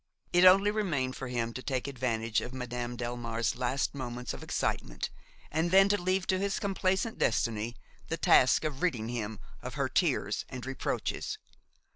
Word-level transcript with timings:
It 0.33 0.45
only 0.45 0.71
remained 0.71 1.15
for 1.15 1.27
him 1.27 1.53
to 1.53 1.61
take 1.61 1.87
advantage 1.87 2.41
of 2.41 2.55
Madame 2.55 2.97
Delmare's 2.97 3.55
last 3.55 3.93
moments 3.93 4.33
of 4.33 4.41
excitement, 4.41 5.11
and 5.51 5.69
then 5.69 5.89
to 5.89 6.01
leave 6.01 6.25
to 6.25 6.39
his 6.39 6.57
complaisant 6.59 7.19
destiny 7.19 7.75
the 8.07 8.17
task 8.17 8.63
of 8.63 8.81
ridding 8.81 9.09
him 9.09 9.39
of 9.61 9.75
her 9.75 9.87
tears 9.87 10.43
and 10.49 10.65
reproaches. 10.65 11.37